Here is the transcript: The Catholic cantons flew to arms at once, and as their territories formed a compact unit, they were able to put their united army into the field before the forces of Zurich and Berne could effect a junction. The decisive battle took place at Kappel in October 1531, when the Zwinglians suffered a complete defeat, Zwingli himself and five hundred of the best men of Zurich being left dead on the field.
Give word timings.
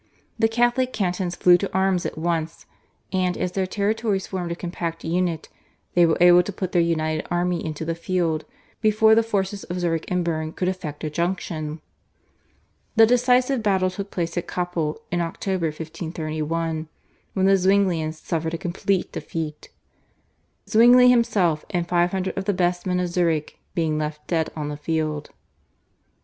The 0.39 0.47
Catholic 0.47 0.93
cantons 0.93 1.35
flew 1.35 1.57
to 1.59 1.71
arms 1.75 2.07
at 2.07 2.17
once, 2.17 2.65
and 3.13 3.37
as 3.37 3.51
their 3.51 3.67
territories 3.67 4.25
formed 4.25 4.51
a 4.51 4.55
compact 4.55 5.03
unit, 5.03 5.47
they 5.93 6.07
were 6.07 6.17
able 6.19 6.41
to 6.41 6.51
put 6.51 6.71
their 6.71 6.81
united 6.81 7.27
army 7.29 7.63
into 7.63 7.85
the 7.85 7.93
field 7.93 8.43
before 8.81 9.13
the 9.13 9.21
forces 9.21 9.63
of 9.65 9.79
Zurich 9.79 10.09
and 10.09 10.25
Berne 10.25 10.53
could 10.53 10.67
effect 10.67 11.03
a 11.03 11.11
junction. 11.11 11.81
The 12.95 13.05
decisive 13.05 13.61
battle 13.61 13.91
took 13.91 14.09
place 14.09 14.35
at 14.39 14.47
Kappel 14.47 14.97
in 15.11 15.21
October 15.21 15.67
1531, 15.67 16.87
when 17.33 17.45
the 17.45 17.55
Zwinglians 17.55 18.19
suffered 18.19 18.55
a 18.55 18.57
complete 18.57 19.11
defeat, 19.11 19.69
Zwingli 20.67 21.09
himself 21.11 21.63
and 21.69 21.87
five 21.87 22.09
hundred 22.11 22.35
of 22.35 22.45
the 22.45 22.53
best 22.55 22.87
men 22.87 22.99
of 22.99 23.07
Zurich 23.09 23.59
being 23.75 23.99
left 23.99 24.25
dead 24.25 24.49
on 24.55 24.69
the 24.69 24.77
field. 24.77 25.29